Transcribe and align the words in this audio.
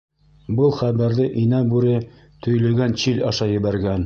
—Был 0.59 0.73
хәбәрҙе 0.77 1.27
Инә 1.43 1.61
Бүре 1.75 2.01
төйлөгән 2.47 2.97
Чиль 3.05 3.23
аша 3.33 3.51
ебәргән. 3.57 3.99